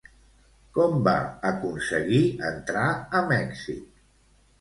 [0.77, 1.13] Com va
[1.49, 2.21] aconseguir
[2.53, 2.87] entrar
[3.21, 4.01] a Mèxic?